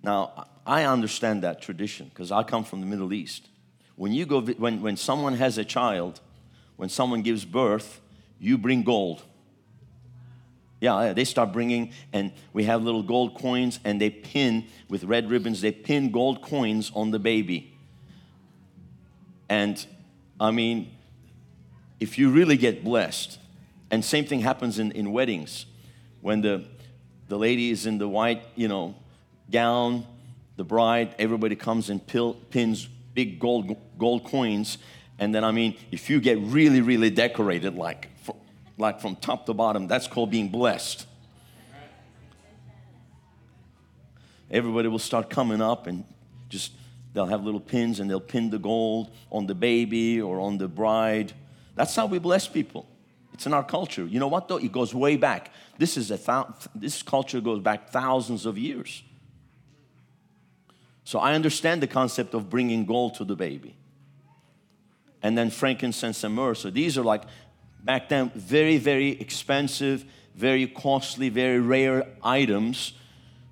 now, 0.06 0.46
I 0.64 0.84
understand 0.84 1.42
that 1.42 1.60
tradition 1.60 2.08
because 2.10 2.30
I 2.30 2.44
come 2.44 2.62
from 2.62 2.80
the 2.80 2.86
Middle 2.86 3.12
East. 3.12 3.48
When 3.96 4.12
you 4.12 4.24
go, 4.24 4.40
when, 4.40 4.80
when 4.80 4.96
someone 4.96 5.34
has 5.34 5.58
a 5.58 5.64
child, 5.64 6.20
when 6.76 6.88
someone 6.88 7.22
gives 7.22 7.44
birth, 7.44 8.00
you 8.38 8.59
bring 8.59 8.83
gold. 8.83 9.23
Yeah, 10.81 11.12
they 11.14 11.25
start 11.25 11.52
bringing, 11.52 11.93
and 12.12 12.33
we 12.52 12.64
have 12.64 12.83
little 12.83 13.02
gold 13.02 13.35
coins, 13.35 13.81
and 13.85 14.00
they 14.00 14.11
pin 14.11 14.66
with 14.88 15.05
red 15.05 15.31
ribbons, 15.31 15.61
they 15.62 15.73
pin 15.73 16.11
gold 16.11 16.43
coins 16.43 16.93
on 16.95 17.11
the 17.11 17.19
baby. 17.19 17.75
And 19.49 19.85
I 20.38 20.50
mean, 20.50 20.90
if 21.99 22.19
you 22.19 22.31
really 22.31 22.57
get 22.57 22.85
blessed, 22.85 23.38
and 23.90 24.05
same 24.05 24.26
thing 24.26 24.40
happens 24.40 24.78
in, 24.78 24.93
in 24.93 25.12
weddings, 25.12 25.64
when 26.21 26.43
the, 26.43 26.66
the 27.28 27.38
lady 27.38 27.71
is 27.71 27.87
in 27.87 27.99
the 27.99 28.09
white, 28.09 28.43
you 28.55 28.69
know, 28.69 28.95
gown, 29.50 30.07
the 30.57 30.64
bride, 30.64 31.14
everybody 31.19 31.57
comes 31.57 31.88
and 31.88 32.05
pil- 32.07 32.35
pins 32.35 32.88
big 33.14 33.38
gold 33.38 33.76
gold 33.99 34.25
coins, 34.25 34.78
and 35.19 35.35
then 35.35 35.43
I 35.43 35.50
mean, 35.50 35.76
if 35.90 36.11
you 36.11 36.21
get 36.21 36.38
really, 36.38 36.83
really 36.83 37.11
decorated, 37.11 37.75
like 37.75 38.09
like 38.78 39.00
from 39.00 39.16
top 39.16 39.47
to 39.47 39.54
bottom, 39.54 39.88
that's 39.88 40.06
called 40.06 40.30
being 40.30 40.49
blessed. 40.49 41.06
Everybody 44.50 44.88
will 44.88 44.99
start 44.99 45.28
coming 45.28 45.61
up 45.61 45.87
and 45.87 46.04
just 46.49 46.73
they'll 47.12 47.26
have 47.26 47.42
little 47.45 47.61
pins 47.61 47.99
and 47.99 48.09
they'll 48.09 48.21
pin 48.21 48.50
the 48.50 48.59
gold 48.59 49.11
on 49.33 49.47
the 49.47 49.54
baby 49.54 50.21
or 50.21 50.38
on 50.38 50.59
the 50.59 50.68
bride. 50.68 51.33
That's 51.75 51.95
how 51.97 52.06
we 52.06 52.18
bless 52.18 52.47
people. 52.47 52.88
It's 53.35 53.47
in 53.47 53.52
our 53.52 53.64
culture. 53.64 54.06
You 54.06 54.21
know 54.21 54.28
what 54.28 54.49
though? 54.49 54.56
It 54.56 54.73
goes 54.73 54.95
way 54.95 55.16
back. 55.16 55.52
This 55.78 55.97
is 55.97 56.11
a 56.11 56.54
this 56.75 57.02
culture 57.02 57.40
goes 57.40 57.61
back 57.61 57.90
thousands 57.90 58.47
of 58.47 58.56
years. 58.56 59.02
So 61.04 61.18
I 61.18 61.35
understand 61.35 61.83
the 61.83 61.87
concept 61.87 62.35
of 62.35 62.50
bringing 62.50 62.85
gold 62.85 63.14
to 63.16 63.25
the 63.25 63.37
baby. 63.37 63.76
And 65.23 65.37
then 65.37 65.50
frankincense 65.50 66.25
and 66.25 66.35
myrrh. 66.35 66.54
So 66.54 66.71
these 66.71 66.99
are 66.99 67.04
like, 67.04 67.23
back 67.87 68.09
then, 68.09 68.31
very, 68.35 68.76
very 68.76 69.19
expensive, 69.21 70.05
very 70.35 70.66
costly, 70.66 71.28
very 71.28 71.61
rare 71.61 72.07
items. 72.23 72.93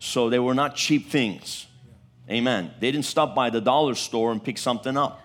So 0.01 0.29
they 0.29 0.39
were 0.39 0.55
not 0.55 0.77
cheap 0.77 1.09
things. 1.09 1.67
Amen. 2.29 2.73
They 2.81 2.91
didn't 2.91 3.07
stop 3.07 3.35
by 3.35 3.51
the 3.51 3.61
dollar 3.61 3.95
store 3.95 4.33
and 4.33 4.43
pick 4.43 4.59
something 4.59 4.97
up. 4.97 5.21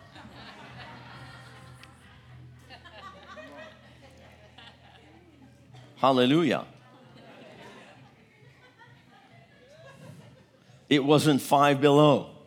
Hallelujah. 5.97 6.65
it 10.89 11.03
wasn't 11.03 11.41
five 11.41 11.81
below. 11.81 12.38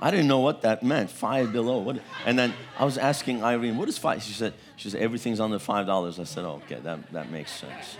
I 0.00 0.10
didn't 0.10 0.28
know 0.28 0.40
what 0.40 0.62
that 0.62 0.82
meant, 0.82 1.10
five 1.10 1.52
below. 1.52 1.78
What, 1.78 2.00
and 2.26 2.38
then 2.38 2.52
I 2.78 2.84
was 2.84 2.98
asking 2.98 3.42
Irene, 3.42 3.78
what 3.78 3.88
is 3.88 3.96
five? 3.96 4.22
She 4.22 4.32
said, 4.32 4.52
she 4.76 4.90
said, 4.90 5.00
everything's 5.00 5.40
under 5.40 5.58
five 5.58 5.86
dollars. 5.86 6.20
I 6.20 6.24
said, 6.24 6.44
oh, 6.44 6.60
okay, 6.64 6.80
that, 6.82 7.12
that 7.12 7.30
makes 7.30 7.50
sense. 7.52 7.96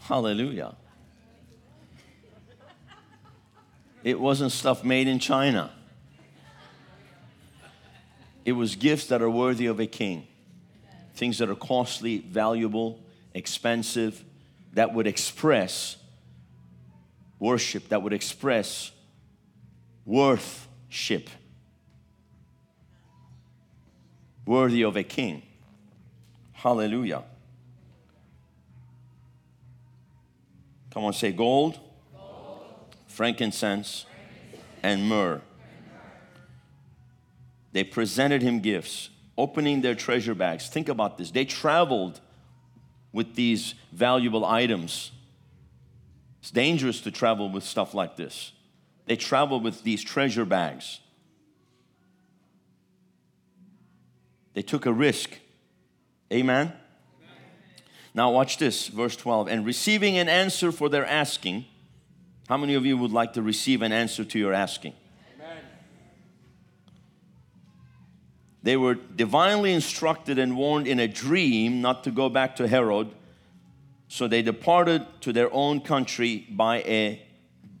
Hallelujah. 0.00 0.76
It 4.04 4.20
wasn't 4.20 4.52
stuff 4.52 4.84
made 4.84 5.08
in 5.08 5.18
China. 5.18 5.72
It 8.44 8.52
was 8.52 8.76
gifts 8.76 9.06
that 9.08 9.20
are 9.20 9.30
worthy 9.30 9.66
of 9.66 9.80
a 9.80 9.86
king, 9.86 10.28
things 11.14 11.38
that 11.38 11.50
are 11.50 11.56
costly, 11.56 12.18
valuable, 12.18 13.00
expensive, 13.34 14.22
that 14.76 14.92
would 14.92 15.06
express 15.06 15.96
worship, 17.38 17.88
that 17.88 18.02
would 18.02 18.12
express 18.12 18.92
worthship, 20.04 21.30
worthy 24.44 24.82
of 24.82 24.96
a 24.96 25.02
king. 25.02 25.42
Hallelujah. 26.52 27.24
Come 30.90 31.04
on, 31.04 31.14
say 31.14 31.32
gold, 31.32 31.80
gold. 32.14 32.60
Frankincense, 33.06 34.04
frankincense, 34.04 34.80
and 34.82 35.08
myrrh. 35.08 35.40
They 37.72 37.82
presented 37.82 38.42
him 38.42 38.60
gifts, 38.60 39.08
opening 39.38 39.80
their 39.80 39.94
treasure 39.94 40.34
bags. 40.34 40.68
Think 40.68 40.90
about 40.90 41.16
this. 41.16 41.30
They 41.30 41.46
traveled 41.46 42.20
with 43.16 43.34
these 43.34 43.74
valuable 43.92 44.44
items. 44.44 45.10
It's 46.42 46.50
dangerous 46.50 47.00
to 47.00 47.10
travel 47.10 47.48
with 47.48 47.64
stuff 47.64 47.94
like 47.94 48.16
this. 48.16 48.52
They 49.06 49.16
traveled 49.16 49.64
with 49.64 49.84
these 49.84 50.04
treasure 50.04 50.44
bags. 50.44 51.00
They 54.52 54.60
took 54.60 54.84
a 54.84 54.92
risk. 54.92 55.30
Amen? 56.30 56.66
Amen? 56.66 56.76
Now, 58.12 58.30
watch 58.32 58.58
this, 58.58 58.88
verse 58.88 59.16
12. 59.16 59.48
And 59.48 59.64
receiving 59.64 60.18
an 60.18 60.28
answer 60.28 60.70
for 60.70 60.90
their 60.90 61.06
asking. 61.06 61.64
How 62.50 62.58
many 62.58 62.74
of 62.74 62.84
you 62.84 62.98
would 62.98 63.12
like 63.12 63.32
to 63.32 63.40
receive 63.40 63.80
an 63.80 63.92
answer 63.92 64.24
to 64.26 64.38
your 64.38 64.52
asking? 64.52 64.92
They 68.66 68.76
were 68.76 68.94
divinely 68.94 69.72
instructed 69.72 70.40
and 70.40 70.56
warned 70.56 70.88
in 70.88 70.98
a 70.98 71.06
dream 71.06 71.80
not 71.80 72.02
to 72.02 72.10
go 72.10 72.28
back 72.28 72.56
to 72.56 72.66
Herod. 72.66 73.14
So 74.08 74.26
they 74.26 74.42
departed 74.42 75.06
to 75.20 75.32
their 75.32 75.54
own 75.54 75.80
country 75.80 76.44
by 76.50 76.78
a 76.78 77.22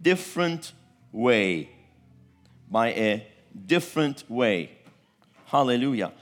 different 0.00 0.72
way. 1.10 1.70
By 2.70 2.90
a 2.90 3.26
different 3.66 4.30
way. 4.30 4.78
Hallelujah. 5.46 6.12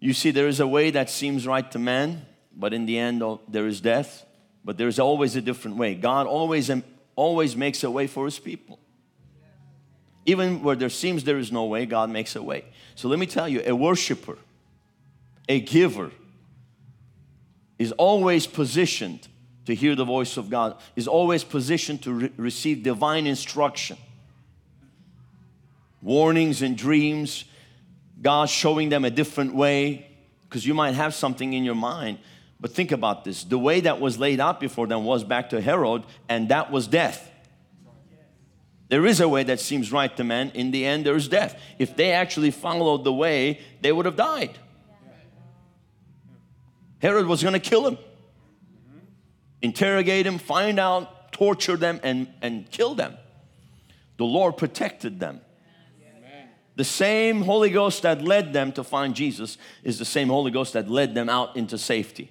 You 0.00 0.12
see, 0.12 0.32
there 0.32 0.48
is 0.48 0.60
a 0.60 0.66
way 0.66 0.90
that 0.90 1.08
seems 1.08 1.46
right 1.46 1.70
to 1.70 1.78
man, 1.78 2.26
but 2.54 2.74
in 2.74 2.84
the 2.84 2.98
end, 2.98 3.22
there 3.48 3.66
is 3.66 3.80
death. 3.80 4.26
But 4.62 4.76
there 4.76 4.88
is 4.88 4.98
always 4.98 5.34
a 5.34 5.40
different 5.40 5.78
way. 5.78 5.94
God 5.94 6.26
always, 6.26 6.70
always 7.16 7.56
makes 7.56 7.82
a 7.82 7.90
way 7.90 8.06
for 8.06 8.26
his 8.26 8.38
people. 8.38 8.81
Even 10.24 10.62
where 10.62 10.76
there 10.76 10.88
seems 10.88 11.24
there 11.24 11.38
is 11.38 11.50
no 11.50 11.64
way, 11.64 11.86
God 11.86 12.10
makes 12.10 12.36
a 12.36 12.42
way. 12.42 12.64
So 12.94 13.08
let 13.08 13.18
me 13.18 13.26
tell 13.26 13.48
you, 13.48 13.62
a 13.64 13.74
worshiper, 13.74 14.38
a 15.48 15.60
giver, 15.60 16.10
is 17.78 17.92
always 17.92 18.46
positioned 18.46 19.26
to 19.66 19.74
hear 19.74 19.94
the 19.94 20.04
voice 20.04 20.36
of 20.36 20.50
God, 20.50 20.76
is 20.96 21.08
always 21.08 21.44
positioned 21.44 22.02
to 22.02 22.12
re- 22.12 22.32
receive 22.36 22.82
divine 22.82 23.26
instruction. 23.26 23.96
Warnings 26.00 26.62
and 26.62 26.76
dreams, 26.76 27.44
God 28.20 28.48
showing 28.48 28.88
them 28.88 29.04
a 29.04 29.10
different 29.10 29.54
way, 29.54 30.06
because 30.48 30.66
you 30.66 30.74
might 30.74 30.92
have 30.92 31.14
something 31.14 31.52
in 31.52 31.64
your 31.64 31.74
mind. 31.74 32.18
But 32.60 32.72
think 32.72 32.92
about 32.92 33.24
this 33.24 33.42
the 33.42 33.58
way 33.58 33.80
that 33.80 34.00
was 34.00 34.18
laid 34.18 34.38
out 34.38 34.60
before 34.60 34.86
them 34.86 35.04
was 35.04 35.24
back 35.24 35.50
to 35.50 35.60
Herod, 35.60 36.04
and 36.28 36.48
that 36.50 36.70
was 36.70 36.86
death. 36.86 37.31
There 38.92 39.06
is 39.06 39.20
a 39.20 39.28
way 39.28 39.42
that 39.44 39.58
seems 39.58 39.90
right 39.90 40.14
to 40.18 40.22
men. 40.22 40.50
In 40.52 40.70
the 40.70 40.84
end, 40.84 41.06
there's 41.06 41.26
death. 41.26 41.58
If 41.78 41.96
they 41.96 42.12
actually 42.12 42.50
followed 42.50 43.04
the 43.04 43.12
way, 43.12 43.58
they 43.80 43.90
would 43.90 44.04
have 44.04 44.16
died. 44.16 44.58
Herod 46.98 47.24
was 47.24 47.42
going 47.42 47.54
to 47.54 47.58
kill 47.58 47.86
him, 47.86 47.96
interrogate 49.62 50.26
him, 50.26 50.36
find 50.36 50.78
out, 50.78 51.32
torture 51.32 51.78
them, 51.78 52.00
and, 52.02 52.28
and 52.42 52.70
kill 52.70 52.94
them. 52.94 53.16
The 54.18 54.26
Lord 54.26 54.58
protected 54.58 55.18
them. 55.18 55.40
The 56.76 56.84
same 56.84 57.40
Holy 57.40 57.70
Ghost 57.70 58.02
that 58.02 58.20
led 58.20 58.52
them 58.52 58.72
to 58.72 58.84
find 58.84 59.14
Jesus 59.14 59.56
is 59.82 59.98
the 59.98 60.04
same 60.04 60.28
Holy 60.28 60.50
Ghost 60.50 60.74
that 60.74 60.90
led 60.90 61.14
them 61.14 61.30
out 61.30 61.56
into 61.56 61.78
safety. 61.78 62.30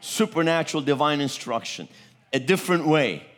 Supernatural 0.00 0.82
divine 0.82 1.22
instruction, 1.22 1.88
a 2.30 2.38
different 2.38 2.86
way. 2.86 3.28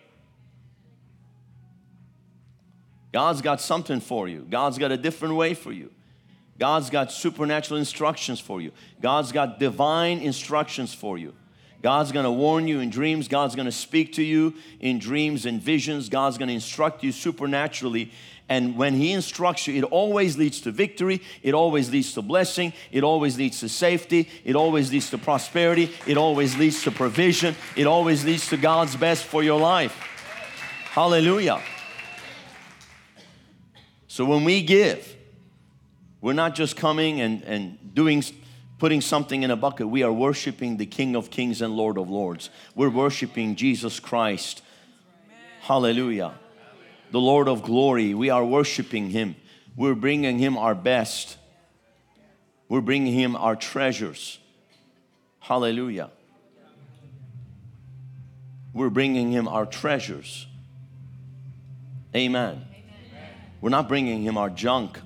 God's 3.14 3.42
got 3.42 3.60
something 3.60 4.00
for 4.00 4.26
you, 4.26 4.44
God's 4.50 4.76
got 4.76 4.90
a 4.90 4.96
different 4.96 5.36
way 5.36 5.54
for 5.54 5.70
you. 5.70 5.92
God's 6.58 6.90
got 6.90 7.12
supernatural 7.12 7.78
instructions 7.78 8.40
for 8.40 8.60
you. 8.60 8.72
God's 9.00 9.30
got 9.30 9.60
divine 9.60 10.18
instructions 10.18 10.92
for 10.92 11.16
you. 11.16 11.32
God's 11.80 12.10
gonna 12.10 12.32
warn 12.32 12.66
you 12.66 12.80
in 12.80 12.90
dreams. 12.90 13.28
God's 13.28 13.54
gonna 13.54 13.70
speak 13.70 14.14
to 14.14 14.22
you 14.24 14.54
in 14.80 14.98
dreams 14.98 15.46
and 15.46 15.62
visions. 15.62 16.08
God's 16.08 16.38
gonna 16.38 16.54
instruct 16.54 17.04
you 17.04 17.12
supernaturally. 17.12 18.10
And 18.48 18.76
when 18.76 18.94
He 18.94 19.12
instructs 19.12 19.68
you, 19.68 19.76
it 19.76 19.84
always 19.84 20.36
leads 20.36 20.60
to 20.62 20.72
victory. 20.72 21.22
It 21.40 21.54
always 21.54 21.92
leads 21.92 22.14
to 22.14 22.22
blessing. 22.22 22.72
It 22.90 23.04
always 23.04 23.38
leads 23.38 23.60
to 23.60 23.68
safety. 23.68 24.28
It 24.44 24.56
always 24.56 24.90
leads 24.90 25.10
to 25.10 25.18
prosperity. 25.18 25.92
It 26.04 26.16
always 26.16 26.56
leads 26.56 26.82
to 26.82 26.90
provision. 26.90 27.54
It 27.76 27.86
always 27.86 28.24
leads 28.24 28.48
to 28.48 28.56
God's 28.56 28.96
best 28.96 29.22
for 29.22 29.44
your 29.44 29.60
life. 29.60 29.92
Hallelujah. 30.90 31.62
So 34.14 34.24
when 34.24 34.44
we 34.44 34.62
give, 34.62 35.16
we're 36.20 36.34
not 36.34 36.54
just 36.54 36.76
coming 36.76 37.20
and, 37.20 37.42
and 37.42 37.94
doing, 37.96 38.22
putting 38.78 39.00
something 39.00 39.42
in 39.42 39.50
a 39.50 39.56
bucket. 39.56 39.88
We 39.88 40.04
are 40.04 40.12
worshiping 40.12 40.76
the 40.76 40.86
King 40.86 41.16
of 41.16 41.32
Kings 41.32 41.60
and 41.60 41.76
Lord 41.76 41.98
of 41.98 42.08
Lords. 42.08 42.48
We're 42.76 42.90
worshiping 42.90 43.56
Jesus 43.56 43.98
Christ. 43.98 44.62
Hallelujah. 45.62 46.32
The 47.10 47.18
Lord 47.18 47.48
of 47.48 47.64
glory. 47.64 48.14
We 48.14 48.30
are 48.30 48.44
worshiping 48.44 49.10
Him. 49.10 49.34
We're 49.74 49.96
bringing 49.96 50.38
Him 50.38 50.56
our 50.58 50.76
best. 50.76 51.36
We're 52.68 52.82
bringing 52.82 53.14
Him 53.14 53.34
our 53.34 53.56
treasures. 53.56 54.38
Hallelujah. 55.40 56.12
We're 58.72 58.90
bringing 58.90 59.32
Him 59.32 59.48
our 59.48 59.66
treasures. 59.66 60.46
Amen. 62.14 62.64
We're 63.64 63.70
not 63.70 63.88
bringing 63.88 64.20
Him 64.20 64.36
our 64.36 64.50
junk. 64.50 65.00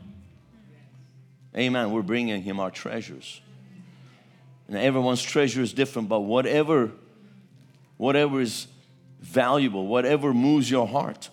Amen. 1.57 1.92
We're 1.92 2.03
bringing 2.03 2.42
Him 2.42 2.59
our 2.59 2.73
treasures. 2.73 3.40
And 4.66 4.77
everyone's 4.77 5.23
treasure 5.23 5.62
is 5.62 5.73
different, 5.73 6.09
but 6.09 6.23
whatever, 6.23 6.90
whatever 7.99 8.40
is 8.40 8.66
valuable, 9.21 9.87
whatever 9.87 10.35
moves 10.35 10.68
your 10.68 10.88
heart, 10.88 11.31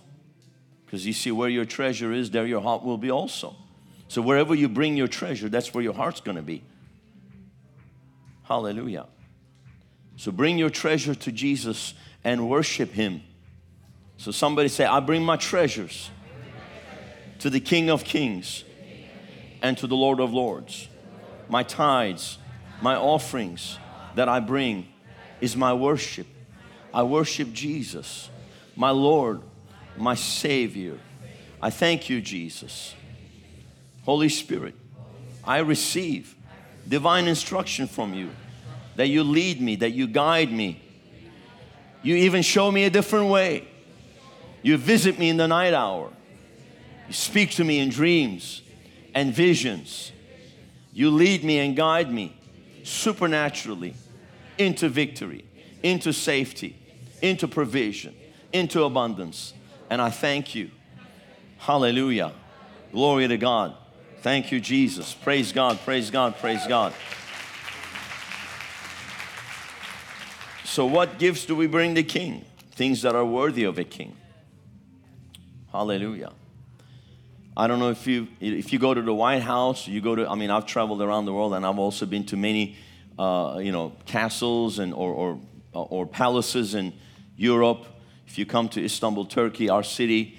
because 0.85 1.07
you 1.07 1.13
see, 1.13 1.31
where 1.31 1.49
your 1.49 1.65
treasure 1.65 2.13
is, 2.13 2.29
there 2.29 2.45
your 2.45 2.61
heart 2.61 2.83
will 2.83 2.99
be 2.99 3.09
also. 3.09 3.55
So 4.07 4.21
wherever 4.21 4.53
you 4.53 4.69
bring 4.69 4.95
your 4.95 5.07
treasure, 5.07 5.49
that's 5.49 5.73
where 5.73 5.83
your 5.83 5.95
heart's 5.95 6.21
going 6.21 6.37
to 6.37 6.43
be. 6.43 6.61
Hallelujah. 8.43 9.07
So 10.15 10.31
bring 10.31 10.59
your 10.59 10.69
treasure 10.69 11.15
to 11.15 11.31
Jesus 11.31 11.95
and 12.23 12.47
worship 12.47 12.91
Him. 12.91 13.23
So 14.17 14.29
somebody 14.29 14.67
say, 14.67 14.85
I 14.85 14.99
bring 14.99 15.23
my 15.23 15.37
treasures 15.37 16.11
to 17.39 17.49
the 17.49 17.59
King 17.59 17.89
of 17.89 18.03
Kings 18.03 18.63
and 19.61 19.77
to 19.77 19.87
the 19.87 19.95
Lord 19.95 20.19
of 20.19 20.33
Lords. 20.33 20.87
My 21.49 21.63
tithes, 21.63 22.37
my 22.81 22.95
offerings 22.95 23.77
that 24.15 24.29
I 24.29 24.39
bring 24.39 24.87
is 25.41 25.55
my 25.55 25.73
worship. 25.73 26.27
I 26.93 27.03
worship 27.03 27.51
Jesus, 27.51 28.29
my 28.75 28.89
Lord, 28.89 29.41
my 29.97 30.15
Savior. 30.15 30.97
I 31.61 31.69
thank 31.69 32.09
you, 32.09 32.21
Jesus. 32.21 32.95
Holy 34.03 34.29
Spirit, 34.29 34.75
I 35.43 35.59
receive 35.59 36.35
divine 36.87 37.27
instruction 37.27 37.87
from 37.87 38.13
you 38.13 38.29
that 38.95 39.07
you 39.07 39.23
lead 39.23 39.59
me, 39.61 39.75
that 39.77 39.91
you 39.91 40.07
guide 40.07 40.51
me. 40.51 40.81
You 42.01 42.15
even 42.15 42.43
show 42.43 42.71
me 42.71 42.85
a 42.85 42.89
different 42.89 43.29
way. 43.29 43.67
You 44.61 44.77
visit 44.77 45.19
me 45.19 45.29
in 45.29 45.37
the 45.37 45.47
night 45.47 45.73
hour. 45.73 46.11
You 47.07 47.13
speak 47.13 47.51
to 47.51 47.63
me 47.63 47.79
in 47.79 47.89
dreams 47.89 48.61
and 49.13 49.33
visions. 49.33 50.11
You 50.93 51.11
lead 51.11 51.43
me 51.43 51.59
and 51.59 51.75
guide 51.75 52.11
me 52.11 52.35
supernaturally 52.83 53.95
into 54.57 54.89
victory, 54.89 55.45
into 55.83 56.13
safety, 56.13 56.77
into 57.21 57.47
provision, 57.47 58.15
into 58.53 58.83
abundance. 58.83 59.53
And 59.89 60.01
I 60.01 60.09
thank 60.09 60.55
you. 60.55 60.71
Hallelujah. 61.57 62.33
Glory 62.91 63.27
to 63.27 63.37
God. 63.37 63.75
Thank 64.21 64.51
you, 64.51 64.59
Jesus. 64.59 65.13
Praise 65.13 65.51
God, 65.51 65.79
praise 65.81 66.09
God, 66.09 66.37
praise 66.37 66.65
God. 66.67 66.93
So, 70.63 70.85
what 70.85 71.19
gifts 71.19 71.45
do 71.45 71.55
we 71.55 71.67
bring 71.67 71.93
the 71.93 72.03
king? 72.03 72.43
Things 72.71 73.01
that 73.03 73.15
are 73.15 73.25
worthy 73.25 73.63
of 73.63 73.77
a 73.77 73.83
king. 73.83 74.15
Hallelujah. 75.71 76.33
I 77.57 77.67
don't 77.67 77.79
know 77.79 77.89
if 77.89 78.05
you 78.05 78.27
if 78.41 78.73
you 78.73 78.79
go 78.79 78.93
to 78.93 79.01
the 79.01 79.13
White 79.13 79.41
House, 79.41 79.87
you 79.87 80.01
go 80.01 80.15
to. 80.15 80.29
I 80.29 80.35
mean, 80.35 80.49
I've 80.49 80.65
traveled 80.65 81.01
around 81.01 81.25
the 81.25 81.33
world, 81.33 81.53
and 81.53 81.65
I've 81.65 81.79
also 81.79 82.05
been 82.05 82.25
to 82.25 82.37
many, 82.37 82.75
uh, 83.17 83.59
you 83.61 83.71
know, 83.71 83.93
castles 84.05 84.79
and 84.79 84.93
or, 84.93 85.13
or 85.13 85.39
or 85.73 86.05
palaces 86.05 86.75
in 86.75 86.93
Europe. 87.37 87.85
If 88.27 88.37
you 88.37 88.45
come 88.45 88.67
to 88.69 88.83
Istanbul, 88.83 89.25
Turkey, 89.25 89.69
our 89.69 89.83
city, 89.83 90.37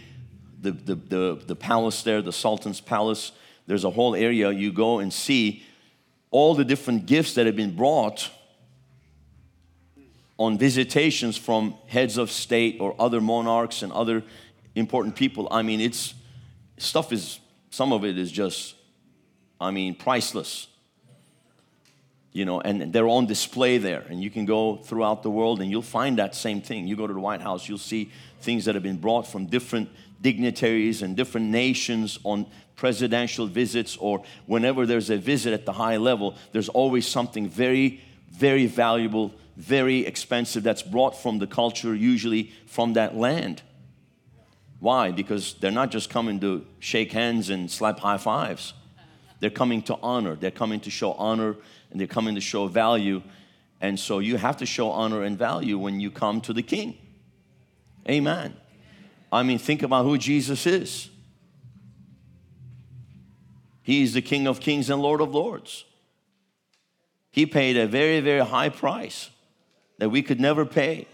the, 0.61 0.73
the, 0.73 0.95
the, 0.95 1.43
the 1.47 1.57
palace 1.57 2.03
there, 2.03 2.21
the 2.21 2.33
Sultan's 2.33 2.81
palace, 2.81 3.33
there's 3.67 3.85
a 3.85 3.91
whole 3.91 4.15
area 4.15 4.51
you 4.51 4.73
go 4.73 4.99
and 4.99 5.13
see 5.13 5.63
all 6.31 6.55
the 6.55 6.65
different 6.65 7.07
gifts 7.07 7.35
that 7.35 7.47
have 7.47 7.57
been 7.57 7.77
brought 7.77 8.31
on 10.39 10.59
visitations 10.59 11.37
from 11.37 11.75
heads 11.87 12.19
of 12.19 12.31
state 12.31 12.77
or 12.81 12.95
other 12.99 13.21
monarchs 13.21 13.83
and 13.83 13.93
other 13.93 14.23
important 14.75 15.17
people. 15.17 15.49
I 15.51 15.63
mean, 15.63 15.81
it's 15.81 16.15
stuff 16.79 17.13
is, 17.13 17.41
some 17.71 17.93
of 17.93 18.05
it 18.05 18.19
is 18.19 18.31
just, 18.31 18.75
I 19.61 19.71
mean, 19.71 19.95
priceless. 19.95 20.69
You 22.33 22.45
know, 22.45 22.61
and 22.61 22.93
they're 22.93 23.09
on 23.09 23.27
display 23.27 23.79
there. 23.79 24.05
And 24.11 24.23
you 24.23 24.31
can 24.31 24.45
go 24.45 24.77
throughout 24.77 25.23
the 25.23 25.31
world 25.31 25.61
and 25.61 25.71
you'll 25.71 25.81
find 25.81 26.19
that 26.19 26.35
same 26.35 26.61
thing. 26.61 26.87
You 26.87 26.95
go 26.95 27.07
to 27.07 27.15
the 27.15 27.21
White 27.21 27.41
House, 27.41 27.69
you'll 27.69 27.79
see 27.79 28.11
things 28.41 28.67
that 28.67 28.75
have 28.75 28.83
been 28.83 28.99
brought 28.99 29.27
from 29.27 29.47
different 29.47 29.89
dignitaries 30.21 31.03
and 31.03 31.17
different 31.17 31.47
nations 31.47 32.19
on 32.25 32.47
presidential 32.77 33.47
visits 33.47 33.97
or 33.97 34.23
whenever 34.47 34.87
there's 34.87 35.11
a 35.11 35.17
visit 35.17 35.53
at 35.53 35.65
the 35.65 35.73
high 35.73 35.97
level, 35.97 36.35
there's 36.53 36.69
always 36.69 37.07
something 37.07 37.49
very, 37.49 38.03
very 38.31 38.67
valuable, 38.67 39.33
very 39.57 40.07
expensive 40.07 40.63
that's 40.63 40.83
brought 40.83 41.21
from 41.21 41.39
the 41.39 41.47
culture, 41.47 41.95
usually 41.95 42.53
from 42.67 42.93
that 42.93 43.17
land. 43.17 43.63
Why? 44.81 45.11
Because 45.11 45.55
they're 45.55 45.71
not 45.71 45.91
just 45.91 46.11
coming 46.11 46.41
to 46.41 46.67
shake 46.79 47.13
hands 47.13 47.51
and 47.51 47.71
slap 47.71 48.01
high 48.01 48.19
fives. 48.19 48.75
They're 49.41 49.51
coming 49.51 49.83
to 49.83 49.99
honor. 50.03 50.37
They're 50.37 50.51
coming 50.51 50.81
to 50.81 50.91
show 50.91 51.13
honor 51.13 51.57
and 51.91 52.01
they're 52.01 52.07
coming 52.07 52.35
to 52.35 52.41
show 52.41 52.67
value. 52.67 53.23
And 53.81 53.99
so 53.99 54.19
you 54.19 54.37
have 54.37 54.59
to 54.59 54.67
show 54.67 54.91
honor 54.91 55.23
and 55.23 55.39
value 55.39 55.79
when 55.79 56.01
you 56.01 56.11
come 56.11 56.41
to 56.43 56.53
the 56.53 56.63
king. 56.63 56.99
Amen. 58.09 58.57
I 59.33 59.43
mean, 59.43 59.59
think 59.59 59.83
about 59.83 60.05
who 60.05 60.17
Jesus 60.19 60.67
is. 60.67 61.11
He 63.83 64.03
is 64.03 64.15
the 64.15 64.23
King 64.23 64.47
of 64.47 64.61
Kings 64.61 64.91
and 64.91 65.01
Lord 65.01 65.21
of 65.21 65.35
Lords. 65.35 65.85
He 67.31 67.47
paid 67.47 67.77
a 67.77 67.87
very, 67.87 68.21
very 68.21 68.45
high 68.45 68.69
price 68.69 69.31
that 69.99 70.09
we 70.09 70.23
could 70.23 70.41
never 70.41 70.65
pay. 70.65 71.07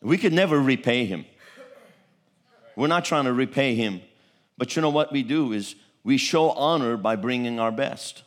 We 0.00 0.18
could 0.18 0.32
never 0.32 0.60
repay 0.60 1.06
him. 1.06 1.24
We're 2.78 2.86
not 2.86 3.04
trying 3.04 3.24
to 3.24 3.32
repay 3.32 3.74
him. 3.74 4.02
But 4.56 4.76
you 4.76 4.82
know 4.82 4.90
what 4.90 5.10
we 5.10 5.24
do 5.24 5.52
is 5.52 5.74
we 6.04 6.16
show 6.16 6.50
honor 6.50 6.96
by 6.96 7.16
bringing 7.16 7.58
our 7.58 7.72
best. 7.72 8.22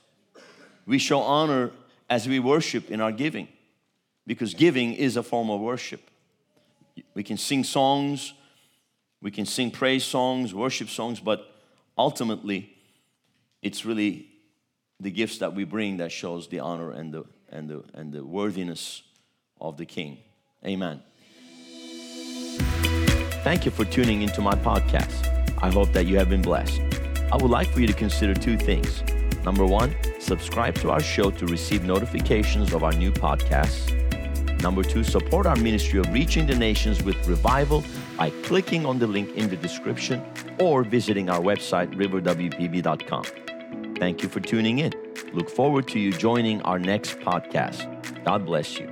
We 0.85 0.97
show 0.97 1.21
honor 1.21 1.71
as 2.09 2.27
we 2.27 2.39
worship 2.39 2.91
in 2.91 2.99
our 2.99 3.13
giving 3.13 3.47
because 4.27 4.53
giving 4.53 4.93
is 4.93 5.15
a 5.15 5.23
form 5.23 5.49
of 5.49 5.61
worship. 5.61 6.01
We 7.13 7.23
can 7.23 7.37
sing 7.37 7.63
songs, 7.63 8.33
we 9.21 9.31
can 9.31 9.45
sing 9.45 9.71
praise 9.71 10.03
songs, 10.03 10.53
worship 10.53 10.89
songs, 10.89 11.21
but 11.21 11.49
ultimately 11.97 12.75
it's 13.61 13.85
really 13.85 14.27
the 14.99 15.11
gifts 15.11 15.37
that 15.37 15.55
we 15.55 15.63
bring 15.63 15.97
that 15.97 16.11
shows 16.11 16.49
the 16.49 16.59
honor 16.59 16.91
and 16.91 17.13
the 17.13 17.23
and 17.49 17.69
the 17.69 17.83
and 17.93 18.11
the 18.11 18.25
worthiness 18.25 19.01
of 19.61 19.77
the 19.77 19.85
king. 19.85 20.17
Amen. 20.65 21.01
Thank 23.43 23.65
you 23.65 23.71
for 23.71 23.86
tuning 23.86 24.21
into 24.21 24.39
my 24.39 24.54
podcast. 24.54 25.27
I 25.63 25.71
hope 25.71 25.93
that 25.93 26.06
you 26.06 26.17
have 26.17 26.30
been 26.30 26.43
blessed. 26.43 26.80
I 27.32 27.38
would 27.38 27.49
like 27.49 27.69
for 27.69 27.80
you 27.80 27.88
to 27.88 27.93
consider 27.93 28.36
two 28.36 28.58
things. 28.58 29.04
Number 29.43 29.65
one, 29.65 29.95
subscribe 30.19 30.75
to 30.75 30.91
our 30.91 31.01
show 31.01 31.32
to 31.32 31.45
receive 31.47 31.84
notifications 31.84 32.73
of 32.73 32.84
our 32.84 32.93
new 32.93 33.12
podcasts. 33.12 33.97
Number 34.62 34.84
two, 34.84 35.04
support 35.04 35.47
our 35.47 35.56
ministry 35.56 35.99
of 35.99 36.13
reaching 36.13 36.45
the 36.45 36.56
nations 36.56 37.01
with 37.01 37.15
revival 37.27 37.84
by 38.15 38.30
clicking 38.43 38.86
on 38.86 38.99
the 38.99 39.08
link 39.08 39.36
in 39.36 39.49
the 39.49 39.58
description 39.58 40.23
or 40.60 40.84
visiting 40.84 41.30
our 41.30 41.41
website, 41.41 41.91
riverwpb.com. 41.95 43.95
Thank 43.95 44.21
you 44.21 44.30
for 44.30 44.39
tuning 44.39 44.80
in. 44.80 44.93
Look 45.34 45.49
forward 45.49 45.88
to 45.89 45.99
you 45.99 46.12
joining 46.12 46.62
our 46.62 46.77
next 46.77 47.19
podcast. 47.19 47.88
God 48.23 48.45
bless 48.45 48.77
you. 48.77 48.90